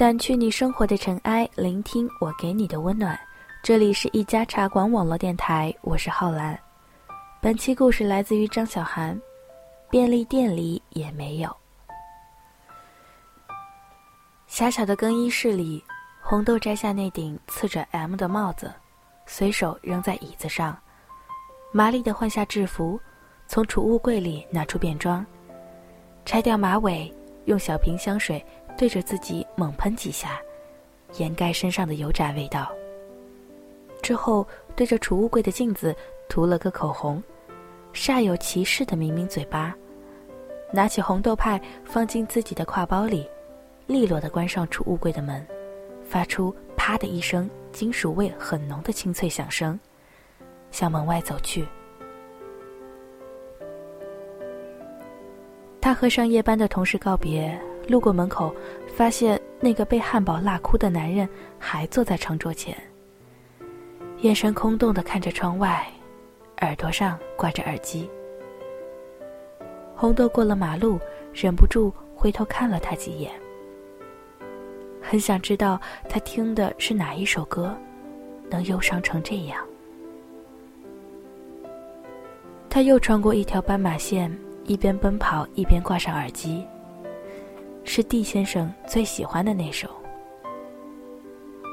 [0.00, 3.20] 掸去你生活的尘埃，聆听我给你的温暖。
[3.62, 6.58] 这里是一家茶馆网络电台，我是浩然。
[7.38, 9.20] 本期故事来自于张小涵。
[9.90, 11.54] 便利店里也没有。
[14.46, 15.84] 狭小的更衣室里，
[16.22, 18.72] 红豆摘下那顶刺着 M 的帽子，
[19.26, 20.74] 随手扔在椅子上，
[21.72, 22.98] 麻利地换下制服，
[23.46, 25.26] 从储物柜里拿出便装，
[26.24, 28.42] 拆掉马尾，用小瓶香水。
[28.76, 30.40] 对着自己猛喷几下，
[31.18, 32.70] 掩盖身上的油炸味道。
[34.02, 35.94] 之后对着储物柜的镜子
[36.28, 37.22] 涂了个口红，
[37.92, 39.74] 煞有其事的抿抿嘴巴，
[40.72, 43.28] 拿起红豆派放进自己的挎包里，
[43.86, 45.46] 利落的关上储物柜的门，
[46.02, 49.78] 发出“啪”的一声金属味很浓的清脆响声，
[50.70, 51.66] 向门外走去。
[55.80, 57.58] 他和上夜班的同事告别。
[57.90, 58.54] 路过门口，
[58.86, 62.76] 发现那个被汉堡辣哭的男人还坐在长桌前，
[64.20, 65.84] 眼神空洞的看着窗外，
[66.58, 68.08] 耳朵上挂着耳机。
[69.96, 71.00] 红豆过了马路，
[71.34, 73.32] 忍不住回头看了他几眼，
[75.02, 77.76] 很想知道他听的是哪一首歌，
[78.48, 79.66] 能忧伤成这样。
[82.68, 84.32] 他又穿过一条斑马线，
[84.64, 86.64] 一边奔跑一边挂上耳机。
[87.84, 89.88] 是 D 先生最喜欢的那首。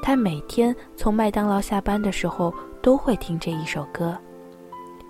[0.02, 4.16] 他每天从麦当劳下班的时候都会听这一首歌，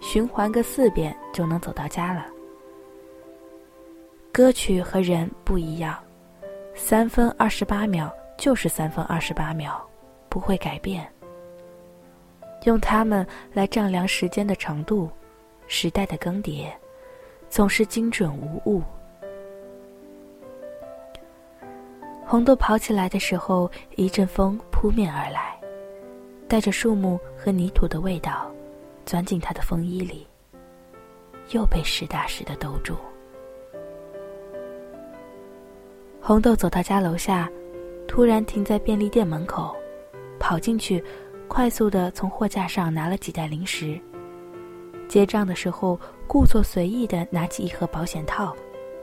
[0.00, 2.26] 循环个四遍就能走到家了。
[4.32, 5.96] 歌曲和人不一样，
[6.74, 9.80] 三分二十八秒就是三分二十八秒，
[10.28, 11.06] 不会改变。
[12.64, 15.08] 用它们来丈量时间的长度，
[15.68, 16.66] 时代的更迭，
[17.48, 18.82] 总是精准无误。
[22.30, 25.58] 红豆跑起来的时候，一阵风扑面而来，
[26.46, 28.52] 带着树木和泥土的味道，
[29.06, 30.26] 钻进他的风衣里。
[31.52, 32.94] 又被实打实的兜住。
[36.20, 37.50] 红豆走到家楼下，
[38.06, 39.74] 突然停在便利店门口，
[40.38, 41.02] 跑进去，
[41.48, 43.98] 快速的从货架上拿了几袋零食。
[45.08, 48.54] 结账的时候，故作随意的拿起一盒保险套，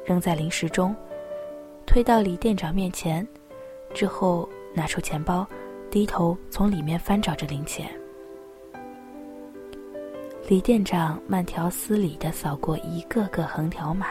[0.05, 0.95] 扔在零食中。
[1.85, 3.25] 推到李店长面前，
[3.93, 5.47] 之后拿出钱包，
[5.89, 7.89] 低头从里面翻找着零钱。
[10.47, 14.07] 李店长慢条斯理地扫过一个个横条码，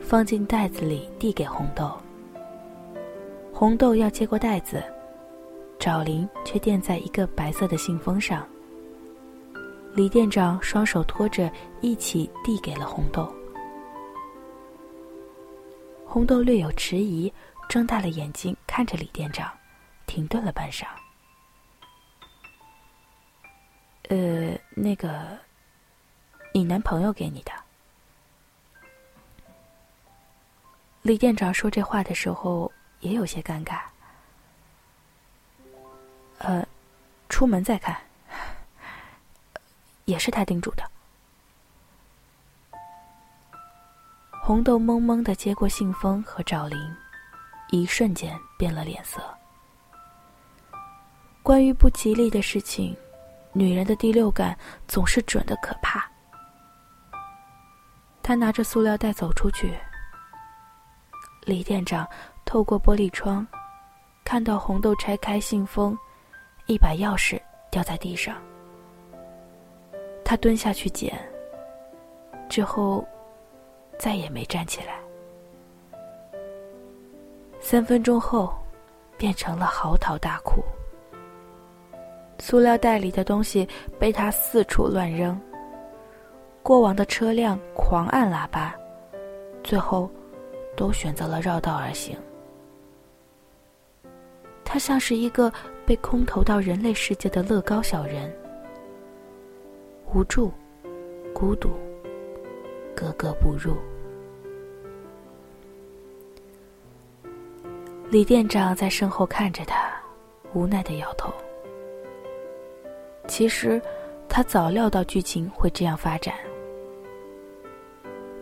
[0.00, 1.90] 放进袋子里递给红豆。
[3.52, 4.82] 红豆要接过袋子，
[5.78, 8.46] 找零却垫在一个白色的信封上。
[9.94, 11.50] 李店长双手托着，
[11.80, 13.32] 一起递给了红豆。
[16.16, 17.30] 红豆略有迟疑，
[17.68, 19.52] 睁大了眼睛看着李店长，
[20.06, 20.86] 停顿了半晌。
[24.08, 25.38] 呃，那个，
[26.54, 27.52] 你男朋友给你的？
[31.02, 33.80] 李店长说这话的时候也有些尴尬。
[36.38, 36.66] 呃，
[37.28, 37.94] 出门再看，
[40.06, 40.90] 也是他叮嘱的。
[44.46, 46.78] 红豆懵懵的接过信封和赵琳，
[47.72, 49.20] 一瞬间变了脸色。
[51.42, 52.96] 关于不吉利的事情，
[53.52, 54.56] 女人的第六感
[54.86, 56.08] 总是准的可怕。
[58.22, 59.76] 她拿着塑料袋走出去。
[61.40, 62.06] 李店长
[62.44, 63.44] 透过玻璃窗，
[64.24, 65.98] 看到红豆拆开信封，
[66.66, 67.36] 一把钥匙
[67.68, 68.40] 掉在地上。
[70.24, 71.20] 他蹲下去捡，
[72.48, 73.04] 之后。
[73.98, 74.98] 再也没站起来。
[77.60, 78.54] 三分钟后，
[79.16, 80.62] 变成了嚎啕大哭。
[82.38, 83.66] 塑料袋里的东西
[83.98, 85.40] 被他四处乱扔。
[86.62, 88.74] 过往的车辆狂按喇叭，
[89.62, 90.10] 最后
[90.76, 92.16] 都选择了绕道而行。
[94.64, 95.50] 他像是一个
[95.86, 98.30] 被空投到人类世界的乐高小人，
[100.12, 100.52] 无助，
[101.32, 101.70] 孤独。
[102.96, 103.76] 格格不入。
[108.08, 109.92] 李店长在身后看着他
[110.54, 111.30] 无奈的摇头。
[113.28, 113.82] 其实
[114.28, 116.34] 他早料到剧情会这样发展。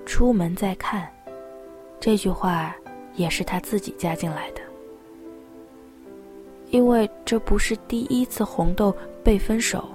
[0.06, 1.10] 出门再看
[1.98, 2.76] 这句话
[3.14, 4.60] 也是他自己加进来的。
[6.70, 9.88] 因为这不是第一次红豆被分手。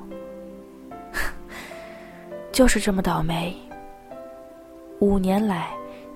[2.52, 3.69] 就是这么倒霉。
[5.00, 5.70] 五年来，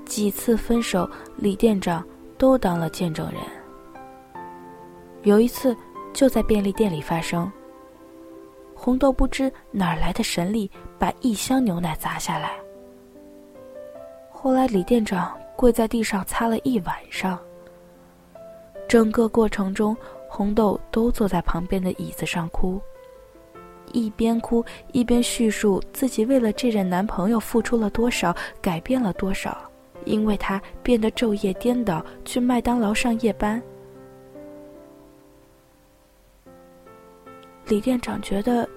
[0.06, 2.06] 几次分手，李店长
[2.38, 3.42] 都当了见证人。
[5.24, 5.76] 有一次，
[6.14, 7.50] 就在便利店里发生。
[8.76, 10.70] 红豆不知哪来的神力，
[11.00, 12.52] 把一箱牛奶砸下来。
[14.30, 17.40] 后来李店长跪在地上擦了一晚上。
[18.90, 19.96] 整个过程中，
[20.28, 22.82] 红豆都坐在旁边的椅子上哭，
[23.92, 29.70] 一边哭一边叙述自己为了这任男朋友付出了多少，改变了多少，
[30.06, 33.62] 因为他变得昼夜颠倒，去麦当劳上夜班。
[37.68, 38.68] 李店长觉得，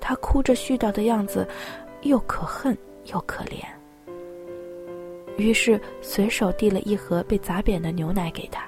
[0.00, 1.48] 他哭着絮叨的样子，
[2.02, 2.76] 又可恨
[3.12, 3.64] 又可怜。
[5.36, 8.64] 于是随手递了一盒被砸扁的牛奶给他，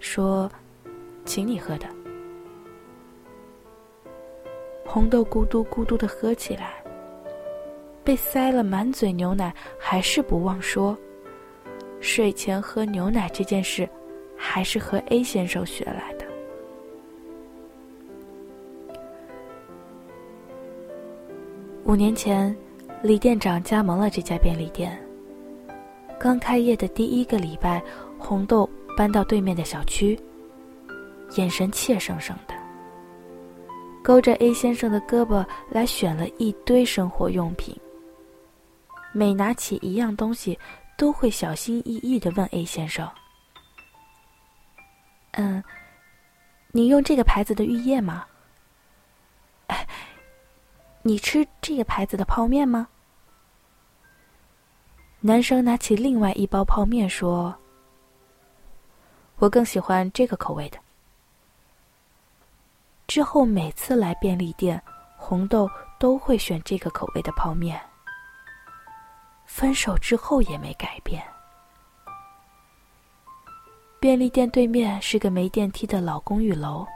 [0.00, 0.50] 说
[1.24, 1.86] ：“请你喝的。”
[4.92, 6.84] 红豆咕嘟咕嘟的喝起来，
[8.04, 10.94] 被塞了满嘴牛奶，还是不忘说
[11.98, 13.88] ：“睡前喝牛奶这件事，
[14.36, 16.26] 还是和 A 先生学来的。”
[21.84, 22.54] 五年前，
[23.02, 25.02] 李店长加盟了这家便利店。
[26.20, 27.82] 刚开业的第一个礼拜，
[28.18, 30.20] 红豆搬到对面的小区，
[31.36, 32.52] 眼神怯生生的，
[34.02, 37.74] 勾着 A 先生的胳膊来选了一堆生活用品。
[39.12, 40.58] 每拿起一样东西，
[40.96, 43.08] 都会小心翼翼的问 A 先生
[45.32, 45.62] ：“嗯，
[46.72, 48.26] 你用这个牌子的浴液吗？”
[49.68, 49.86] 哎。
[51.04, 52.86] 你吃这个牌子的泡面吗？
[55.18, 57.52] 男生拿起另外一包泡面说
[59.38, 60.78] ：“我更喜欢这个口味的。”
[63.12, 64.82] 之后每次来便利店，
[65.18, 65.68] 红豆
[65.98, 67.78] 都会选这个口味的泡面。
[69.44, 71.22] 分手之后也没改变。
[74.00, 76.86] 便利店对面是个没电梯的老公寓楼，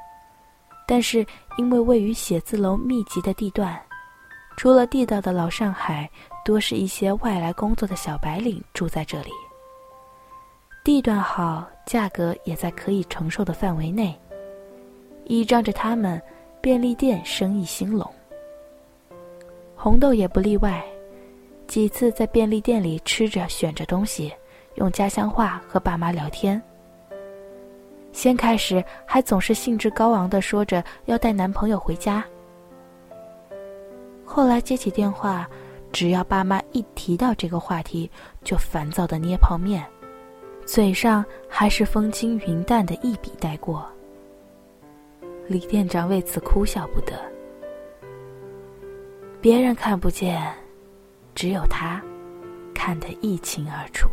[0.88, 1.18] 但是
[1.58, 3.78] 因为位于写字楼密集的地段。
[4.56, 6.10] 除了地道的老上海，
[6.46, 9.30] 多是一些外来工作的小白领住在这里。
[10.82, 14.18] 地段好，价格也在可以承受的范围内。
[15.26, 16.20] 依仗着他们，
[16.60, 18.08] 便利店生意兴隆。
[19.74, 20.84] 红豆也不例外，
[21.66, 24.32] 几次在便利店里吃着、选着东西，
[24.76, 26.60] 用家乡话和爸妈聊天。
[28.12, 32.24] 先开始还总是兴致高昂的说着要带男朋友回家。
[34.24, 35.48] 后来接起电话，
[35.92, 38.10] 只要爸妈一提到这个话题，
[38.42, 39.84] 就烦躁的捏泡面，
[40.64, 43.86] 嘴上还是风轻云淡的一笔带过。
[45.48, 47.12] 李店长为此哭笑不得。
[49.40, 50.52] 别人看不见，
[51.34, 52.02] 只有他
[52.74, 54.08] 看得一清二楚。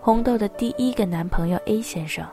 [0.00, 2.26] 红豆的第一个男朋友 A 先生，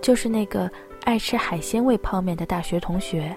[0.00, 0.70] 就是那个。
[1.04, 3.36] 爱吃海鲜味泡面的大学同学，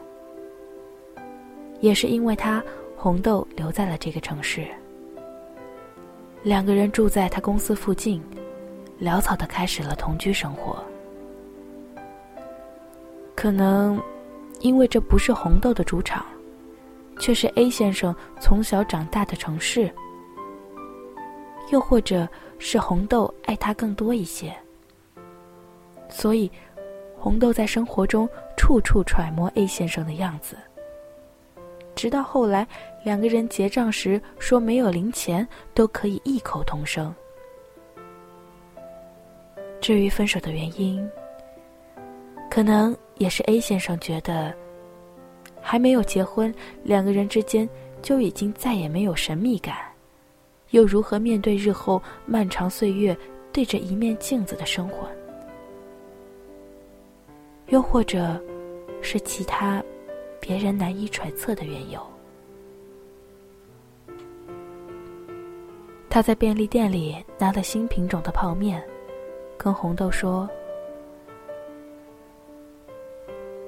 [1.82, 2.64] 也是因为他，
[2.96, 4.66] 红豆留在了这个城市。
[6.44, 8.24] 两个人住在他公司附近，
[9.02, 10.84] 潦草的开始了同居生活。
[13.36, 14.02] 可能，
[14.60, 16.26] 因为这不是红豆的主场，
[17.20, 19.94] 却是 A 先生从小长大的城市。
[21.72, 22.28] 又或者
[22.60, 24.56] 是红豆爱他更多一些，
[26.10, 26.52] 所以。
[27.20, 30.56] 红豆在生活中处处揣摩 A 先生的样子，
[31.96, 32.66] 直到后来
[33.04, 37.14] 两个人结账时说没有零钱，都可以异口同声。
[39.88, 41.10] 至于分手的原因，
[42.50, 44.54] 可能也是 A 先生觉得，
[45.62, 46.54] 还没有结婚，
[46.84, 47.70] 两个人之间
[48.02, 49.78] 就已经再也没有神秘感，
[50.72, 53.18] 又如何面对日后漫长岁月
[53.54, 55.08] 对着一面镜子的生活？
[57.68, 58.38] 又或者，
[59.02, 59.82] 是其他
[60.42, 62.06] 别人难以揣测的缘由。
[66.10, 68.86] 他在便利店里拿了新品种的泡面，
[69.58, 70.48] 跟红豆说：“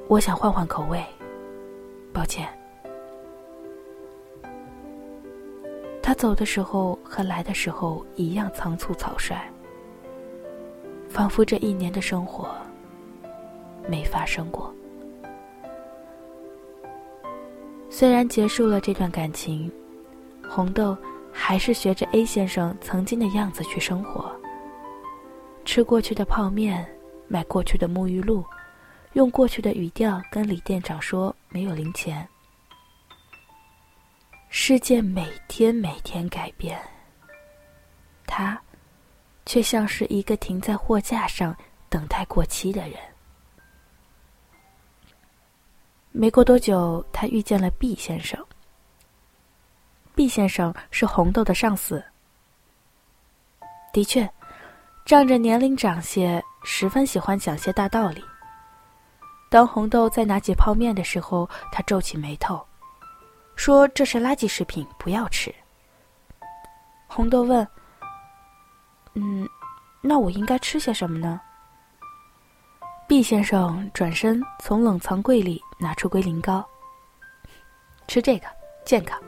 [0.07, 1.03] 我想换换口味，
[2.13, 2.47] 抱歉。”
[6.01, 9.41] 他走的时候和来的时候一样仓促草率。
[11.09, 12.47] 仿佛这一年的生活
[13.87, 14.71] 没发生过。
[17.89, 19.71] 虽然结束了这段感情，
[20.47, 20.95] 红豆
[21.33, 24.31] 还是学着 A 先生曾经的样子去生活，
[25.69, 26.83] 吃过去的泡面，
[27.27, 28.43] 买过去的沐浴露，
[29.13, 32.27] 用过去的语调跟李店长说没有零钱。
[34.49, 36.81] 世界每天每天改变，
[38.25, 38.59] 他
[39.45, 41.55] 却像是一个停在货架上
[41.87, 42.97] 等待过期的人。
[46.11, 48.43] 没过多久，他遇见了毕先生。
[50.15, 52.03] 毕先生是红豆的上司。
[53.93, 54.27] 的确，
[55.09, 58.23] 仗着年龄长些，十分喜欢讲些大道理。
[59.49, 62.63] 当红豆在拿起泡面的时候，他皱起眉头。
[63.55, 65.51] 说这是垃圾食品，不要吃。
[67.07, 67.67] 红豆问
[69.17, 69.49] ：“嗯，
[69.99, 71.41] 那我应该吃些什么呢？”
[73.09, 76.63] 毕先生转身从冷藏柜里拿出龟苓膏，
[78.07, 78.45] 吃这个
[78.85, 79.19] 健康。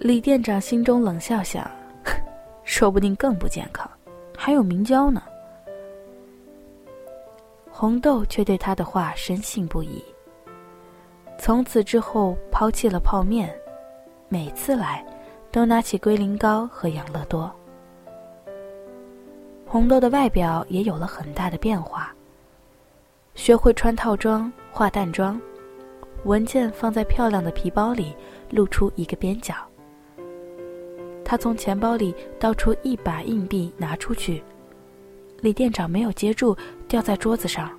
[0.00, 1.64] 李店长心中冷笑想
[2.64, 3.88] ：“说不定更不健康，
[4.36, 5.22] 还有明胶呢。”
[7.70, 10.02] 红豆却对他的话深信不疑。
[11.38, 13.52] 从此之后，抛弃了泡面，
[14.28, 15.04] 每次来，
[15.50, 17.52] 都拿起龟苓膏和养乐多。
[19.66, 22.14] 红豆的外表也有了很大的变化。
[23.34, 25.40] 学会穿套装、化淡妆，
[26.22, 28.14] 文件放在漂亮的皮包里，
[28.50, 29.52] 露出一个边角。
[31.24, 34.42] 他从钱包里倒出一把硬币，拿出去，
[35.40, 37.70] 李店长没有接住，掉在桌子上。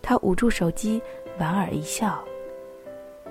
[0.00, 1.00] 他捂住手机。
[1.38, 2.22] 莞尔一笑，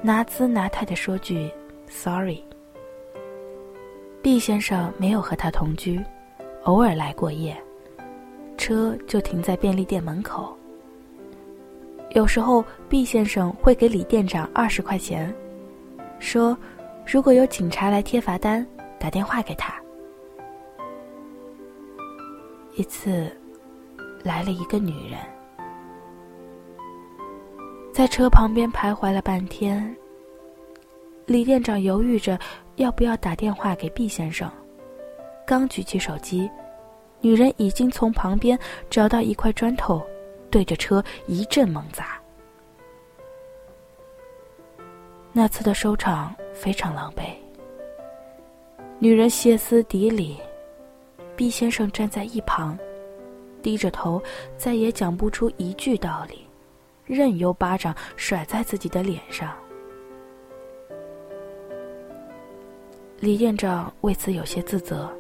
[0.02, 1.52] 拿姿拿态的说句
[1.88, 2.44] “sorry”。
[4.24, 6.04] 毕先生没有和他同居，
[6.64, 7.56] 偶尔来过夜，
[8.58, 10.58] 车就停在便利店门口。
[12.16, 15.32] 有时候，毕先生会给李店长二十块钱，
[16.18, 16.58] 说
[17.06, 18.66] 如果有警察来贴罚单，
[19.00, 19.74] 打电话给他。
[22.76, 23.30] 一次，
[24.24, 25.20] 来了一个女人。
[27.94, 29.94] 在车旁边徘徊了半天，
[31.26, 32.40] 李店长犹豫着
[32.78, 34.50] 要不要打电话给毕先生。
[35.46, 36.50] 刚举起手机，
[37.20, 38.58] 女人已经从旁边
[38.90, 40.02] 找到一块砖头，
[40.50, 42.21] 对着车一阵猛砸。
[45.34, 47.34] 那次的收场非常狼狈。
[49.00, 50.38] 女人歇斯底里，
[51.36, 52.78] 毕先生站在一旁，
[53.62, 54.22] 低着头，
[54.58, 56.46] 再也讲不出一句道理。
[57.06, 59.54] 任由巴掌甩在自己的脸上，
[63.20, 65.12] 李店长为此有些自责。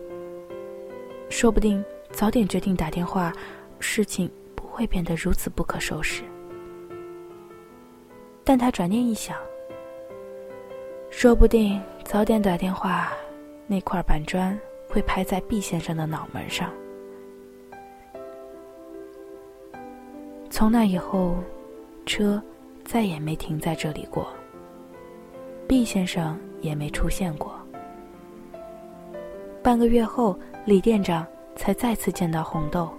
[1.29, 3.33] 说不定早点决定打电话，
[3.79, 6.23] 事情不会变得如此不可收拾。
[8.43, 9.35] 但他转念一想，
[11.11, 13.13] 说不定早点打电话，
[13.67, 16.71] 那块板砖会拍在毕先生的脑门上。
[20.49, 21.35] 从那以后。
[22.03, 22.41] 车
[22.83, 24.27] 再也没停在这里过。
[25.67, 27.53] 毕先生也没出现过。
[29.63, 31.25] 半个月后，李店长
[31.55, 32.91] 才再次见到红豆。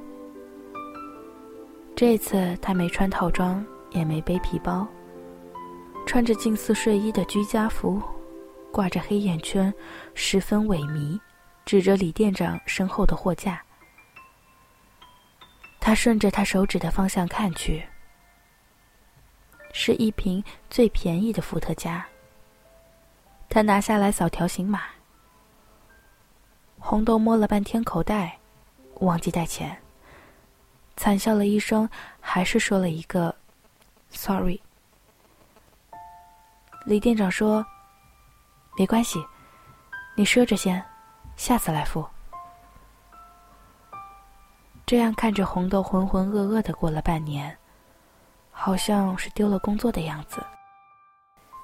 [1.97, 4.87] 这次他没穿套装，也没背皮包，
[6.07, 8.03] 穿着近似睡衣的居家服，
[8.71, 9.73] 挂着黑眼圈，
[10.15, 11.19] 十分萎靡，
[11.65, 13.63] 指着李店长身后的货架。
[15.81, 17.83] 他顺着他手指的方向看去。
[19.73, 22.05] 是一瓶最便宜的伏特加。
[23.49, 24.83] 他拿下来扫条形码。
[26.79, 28.39] 红豆摸了半天口袋，
[28.97, 29.75] 忘记带钱，
[30.97, 31.89] 惨笑了一声，
[32.21, 33.35] 还是说了一个
[34.11, 34.61] “sorry”。
[36.85, 37.65] 李店长说
[38.79, 39.25] ：“没关系，
[40.15, 40.85] 你赊着先，
[41.37, 42.07] 下次来付。”
[44.87, 47.57] 这样看着红豆浑浑噩噩的过了半年。
[48.55, 50.45] 好像是丢了工作的样子。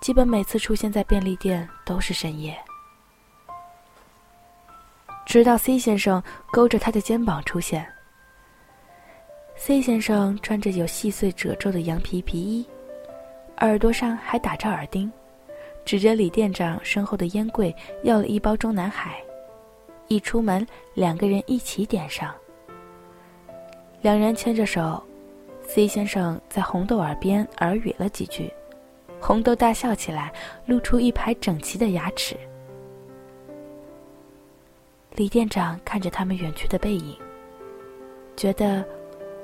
[0.01, 2.59] 基本每次出现在便利店都是深夜，
[5.27, 6.21] 直到 C 先生
[6.51, 7.87] 勾着他的肩膀出现。
[9.55, 12.67] C 先生穿着有细碎褶皱的羊皮皮衣，
[13.61, 15.11] 耳朵上还打着耳钉，
[15.85, 19.23] 指着李店长身后的烟柜要了一包中南海。
[20.07, 22.35] 一出门，两个人一起点上。
[24.01, 25.03] 两人牵着手。
[25.67, 28.51] C 先生在红豆耳边耳语了几句，
[29.21, 30.33] 红豆大笑起来，
[30.65, 32.35] 露出一排整齐的牙齿。
[35.15, 37.15] 李店长看着他们远去的背影，
[38.35, 38.83] 觉得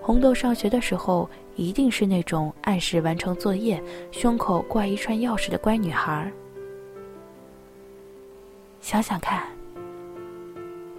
[0.00, 6.30] 红豆上学的时候一定是那种按时完成作业、胸口挂一串钥匙的乖女孩。
[8.80, 9.46] 想想看，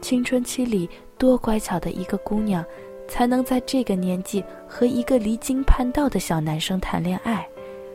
[0.02, 2.66] 青春期里多乖巧的一个姑娘，
[3.08, 7.48] 才能在这个年纪和一个离经叛道的小男生谈恋爱，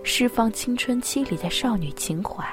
[0.02, 2.44] 释放青春期里的少女情怀。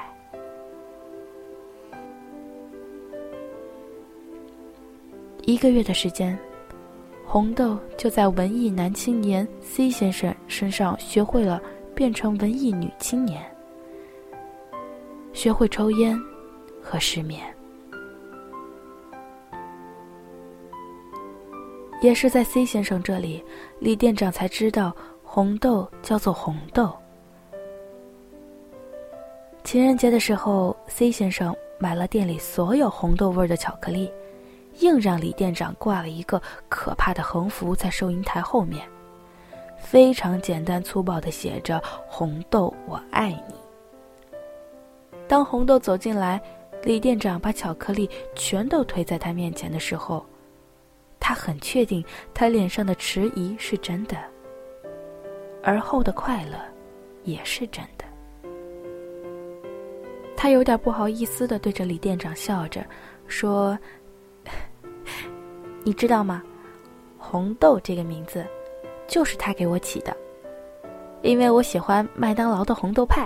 [5.44, 6.38] 一个月的时间，
[7.30, 11.62] 红豆就在文艺男青年 C 先生身上学会了
[11.94, 13.44] 变成文艺女青年，
[15.34, 16.18] 学会抽烟
[16.82, 17.44] 和失眠。
[22.02, 23.44] 也是在 C 先生这里，
[23.80, 26.96] 李店长才知道红豆叫做红豆。
[29.66, 34.10] 情人节的时候，C 先生买了店里所有红豆味的巧克力。
[34.80, 38.88] 硬让李店长挂了一个可怕的横幅在收银台后面，
[39.78, 43.56] 非常简单粗暴的写着“红豆我爱你”。
[45.28, 46.42] 当红豆走进来，
[46.84, 50.26] 李店长把巧克力全都推在他面前的时候，
[51.20, 52.04] 他很确定
[52.34, 54.16] 他脸上的迟疑是真的，
[55.64, 56.58] 而后的快乐
[57.24, 58.06] 也是真的。
[60.36, 62.86] 他有点不好意思的对着李店长笑着
[63.26, 63.78] 说。
[65.88, 66.44] 你知道吗？
[67.18, 68.46] 红豆这个名字，
[69.08, 70.14] 就是他给我起的，
[71.22, 73.26] 因为我喜欢麦当劳的红豆派。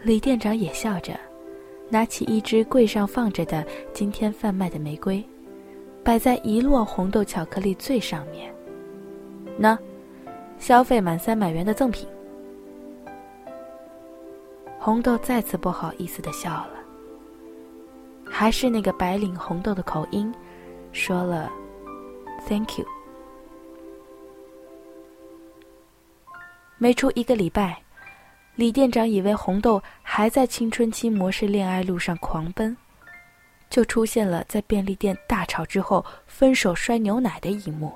[0.00, 1.18] 李店长也笑着，
[1.88, 5.20] 拿起一支柜上放着的今天贩卖的玫瑰，
[6.04, 8.54] 摆在一摞红豆巧克力最上面。
[9.58, 9.76] 那，
[10.56, 12.06] 消费满三百元的赠品。
[14.78, 16.75] 红豆再次不好意思的笑了。
[18.38, 20.30] 还是那个白领红豆的口音，
[20.92, 21.50] 说了
[22.46, 22.84] ，“Thank you。”
[26.76, 27.82] 没出一个礼拜，
[28.54, 32.76] 李店长以为红豆还在青春期模式恋爱路上狂奔，
[33.70, 37.90] 就出现了在便利店大吵之后分手摔牛奶的一幕，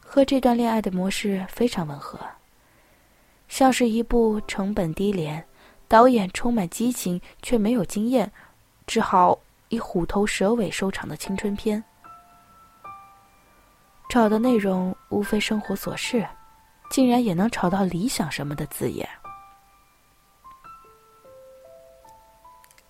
[0.00, 2.18] 和这段恋爱的模式非常吻合，
[3.46, 5.46] 像是一部成本低廉。
[5.88, 8.32] 导演充满激情却没有经验，
[8.86, 11.82] 只好以虎头蛇尾收场的青春片。
[14.08, 16.26] 找的内容无非生活琐事，
[16.90, 19.08] 竟然也能找到理想什么的字眼。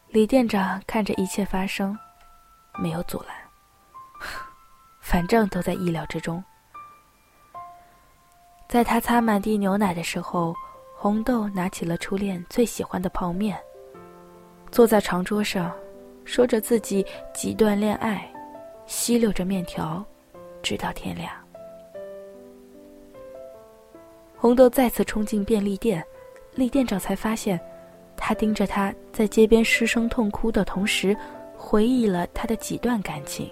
[0.08, 1.98] 李店长看着一切发生，
[2.78, 3.36] 没有阻拦，
[5.00, 6.42] 反正都在意料之中。
[8.68, 10.56] 在他擦满地牛奶的时候。
[11.06, 13.56] 红豆拿起了初恋最喜欢的泡面，
[14.72, 15.72] 坐在长桌上，
[16.24, 18.28] 说着自己几段恋爱，
[18.86, 20.04] 吸溜着面条，
[20.64, 21.30] 直到天亮。
[24.36, 26.04] 红豆再次冲进便利店，
[26.56, 27.60] 李店长才发现，
[28.16, 31.16] 他盯着他在街边失声痛哭的同时，
[31.56, 33.48] 回忆了他的几段感情。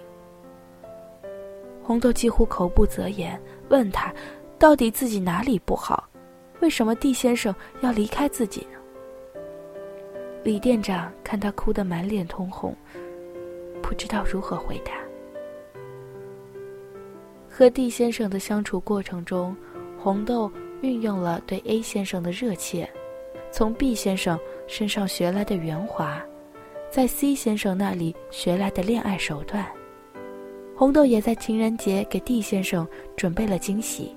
[1.81, 4.13] 红豆几乎口不择言，问他，
[4.59, 6.05] 到底自己哪里不好？
[6.61, 8.79] 为什么 D 先生要离开自己呢？
[10.43, 12.75] 李店长看他哭得满脸通红，
[13.81, 14.91] 不知道如何回答。
[17.49, 19.55] 和 D 先生的相处过程中，
[19.97, 22.89] 红豆运用了对 A 先生的热切，
[23.51, 26.21] 从 B 先生身上学来的圆滑，
[26.89, 29.65] 在 C 先生那里学来的恋爱手段。
[30.75, 34.15] 红豆也在情人节给 D 先生准备了惊喜。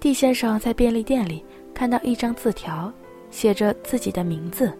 [0.00, 2.90] D 先生在便利店里看到一张字条，
[3.30, 4.72] 写着自己的名字。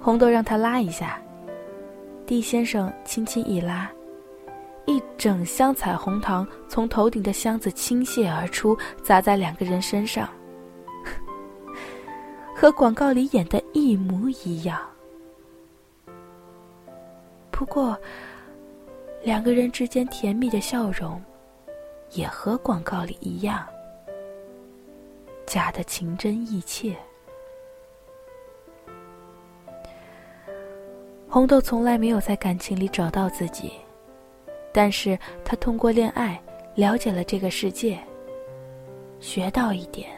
[0.00, 1.20] 红豆让他拉一下
[2.24, 3.90] ，D 先生轻轻一拉，
[4.86, 10.26] 一整箱彩虹糖从头顶的箱子倾泻而出，砸在两个人身上，
[12.56, 14.80] 和广告里演的一模一样。
[17.50, 17.94] 不过，
[19.22, 21.22] 两个人之间甜蜜的笑容，
[22.12, 23.66] 也和广告里一样。
[25.46, 26.96] 假的情真意切。
[31.28, 33.72] 红豆从来没有在感情里找到自己，
[34.72, 36.40] 但是他通过恋爱
[36.76, 37.98] 了解了这个世界，
[39.18, 40.10] 学到一点，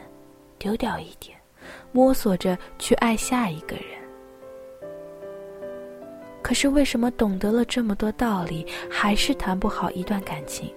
[0.59, 1.35] 丢掉一点，
[1.91, 3.85] 摸索着去爱下一个人。
[6.43, 10.71] 可是为什么懂得了这么多道理，还是谈不好一段感情？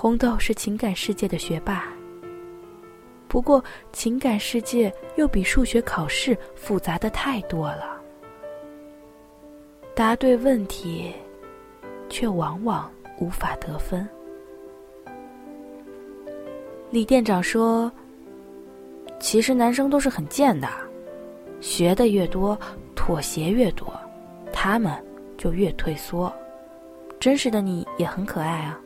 [0.00, 1.88] 红豆是情感世界的学霸，
[3.26, 3.60] 不过
[3.92, 8.00] 情感世界又比数学考试复杂的太多了。
[9.96, 11.12] 答对问题，
[12.08, 14.08] 却往往无法得分。
[16.92, 17.90] 李店长说
[19.18, 20.68] ：“其实男生都是很贱的，
[21.60, 22.56] 学的越多，
[22.94, 23.92] 妥协越多，
[24.52, 24.92] 他们
[25.36, 26.32] 就越退缩。
[27.18, 28.80] 真实的你也很可爱啊。”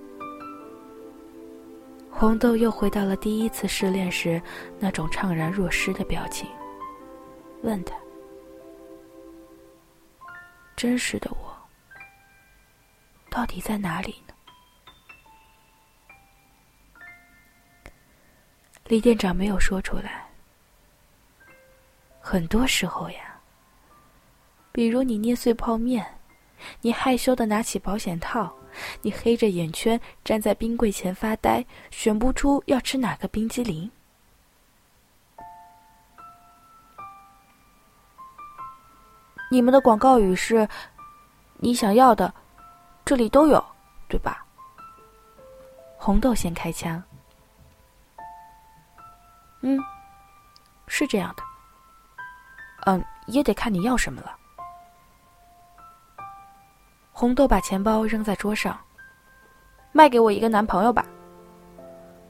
[2.22, 4.40] 红豆又回到了第一次失恋时
[4.78, 6.48] 那种怅然若失的表情，
[7.64, 7.96] 问他
[10.76, 11.52] ：“真实的我
[13.28, 14.34] 到底在哪里呢？”
[18.86, 20.24] 李店长没有说出来。
[22.20, 23.36] 很多时候呀，
[24.70, 26.06] 比如你捏碎泡面，
[26.82, 28.54] 你害羞的拿起保险套，
[29.00, 33.90] 你黑着眼圈站在冰柜前发呆，选不出要吃哪个冰激凌。
[39.50, 40.66] 你们的广告语是
[41.60, 42.32] ：“你想要的，
[43.04, 43.62] 这里都有，
[44.08, 44.46] 对吧？”
[45.98, 47.02] 红豆先开枪。
[49.60, 49.78] 嗯，
[50.88, 51.42] 是这样的。
[52.86, 54.36] 嗯，也得看你要什么了。
[57.22, 58.76] 红豆把钱包扔在桌上，
[59.92, 61.06] 卖给我一个男朋友吧。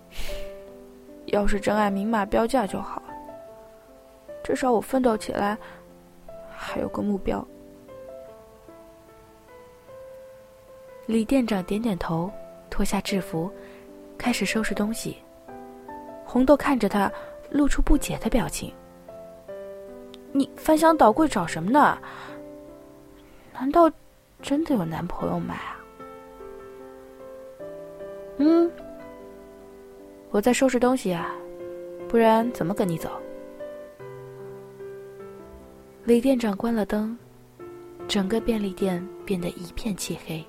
[1.32, 3.02] 要是真爱明码标价就好，
[4.44, 5.56] 至少我奋斗起来
[6.54, 7.42] 还有个目标。
[11.06, 12.30] 李店长点点头，
[12.68, 13.50] 脱下制服，
[14.18, 15.16] 开始收拾东西。
[16.22, 17.10] 红豆看着他，
[17.48, 18.70] 露出不解的表情。
[20.32, 21.96] 你翻箱倒柜找什么呢？
[23.54, 23.90] 难道
[24.42, 25.78] 真的有男朋友买啊？
[28.38, 28.70] 嗯，
[30.30, 31.32] 我在收拾东西啊，
[32.08, 33.08] 不然怎么跟你走？
[36.04, 37.16] 李店长关了灯，
[38.08, 40.44] 整个便利店变得一片漆黑。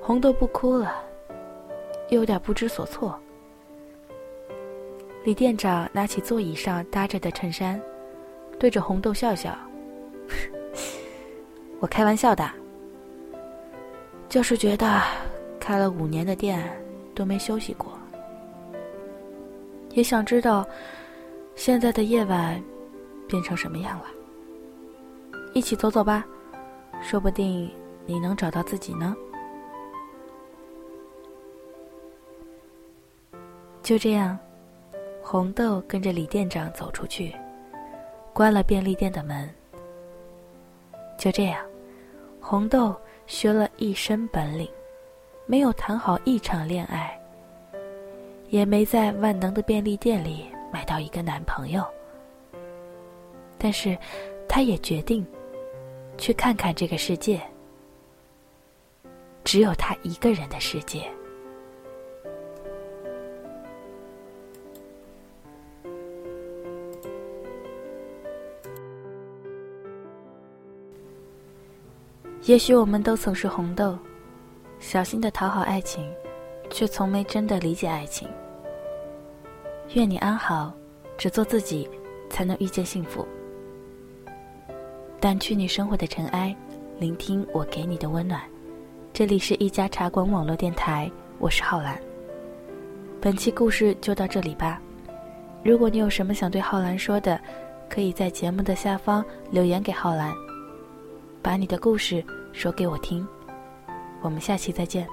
[0.00, 1.02] 红豆不哭了，
[2.10, 3.18] 有点不知所措。
[5.24, 7.80] 李店长拿起座椅上搭着的衬衫，
[8.58, 9.56] 对着红豆笑笑
[11.82, 12.48] ：“我开玩笑的，
[14.28, 15.02] 就是觉得
[15.58, 16.62] 开了五年的店
[17.12, 17.98] 都没休息过，
[19.90, 20.64] 也想知道
[21.56, 22.62] 现在的夜晚
[23.26, 24.04] 变成什么样了。
[25.54, 26.24] 一起走走吧，
[27.02, 27.68] 说不定
[28.06, 29.16] 你能找到自己呢。”
[33.82, 34.38] 就这样。
[35.24, 37.34] 红豆跟着李店长走出去，
[38.32, 39.50] 关了便利店的门。
[41.16, 41.64] 就这样，
[42.52, 42.94] 红豆
[43.26, 44.68] 学了一身本领，
[45.46, 47.18] 没有谈好一场恋爱，
[48.50, 51.82] 也没在万能的便利店里买到一个男朋友。
[53.56, 53.96] 但是，
[54.46, 55.26] 他也决定
[56.18, 57.40] 去看看这个世界，
[59.44, 61.10] 只有他一个人的世界。
[72.44, 73.96] 也许我们都曾是红豆，
[74.80, 76.12] 小心的讨好爱情，
[76.70, 78.28] 却从没真的理解爱情。
[79.94, 80.72] 愿你安好，
[81.16, 81.88] 只做自己，
[82.28, 83.24] 才能遇见幸福。
[85.20, 86.54] 掸去你生活的尘埃，
[86.98, 88.42] 聆听我给你的温暖。
[89.12, 91.96] 这里是一家茶馆网络电台，我是浩然。
[93.20, 94.82] 本期故事就到这里吧。
[95.62, 97.40] 如果你有什么想对浩然说的，
[97.88, 100.34] 可以在节目的下方留言给浩然。
[101.42, 103.26] 把你的故事说给我听，
[104.22, 105.06] 我们下期再见。